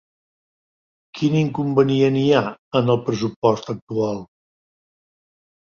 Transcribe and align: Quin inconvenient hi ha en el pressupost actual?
Quin 1.19 1.37
inconvenient 1.41 2.17
hi 2.23 2.25
ha 2.39 2.43
en 2.81 2.91
el 2.95 2.99
pressupost 3.11 3.73
actual? 3.77 4.21